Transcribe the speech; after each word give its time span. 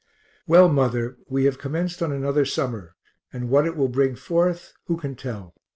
Well, 0.47 0.67
mother, 0.67 1.15
we 1.29 1.45
have 1.45 1.59
commenced 1.59 2.01
on 2.01 2.11
another 2.11 2.43
summer, 2.43 2.95
and 3.31 3.51
what 3.51 3.67
it 3.67 3.77
will 3.77 3.87
bring 3.87 4.15
forth 4.15 4.73
who 4.85 4.97
can 4.97 5.13
tell? 5.15 5.53